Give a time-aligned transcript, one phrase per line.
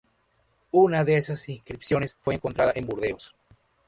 [0.71, 3.35] Una de esas inscripciones fue encontrada en Burdeos.